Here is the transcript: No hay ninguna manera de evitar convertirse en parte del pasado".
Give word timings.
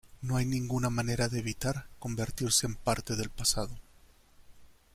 No 0.23 0.37
hay 0.37 0.47
ninguna 0.47 0.89
manera 0.89 1.27
de 1.29 1.37
evitar 1.37 1.85
convertirse 1.99 2.65
en 2.65 2.73
parte 2.73 3.15
del 3.15 3.29
pasado". 3.29 3.75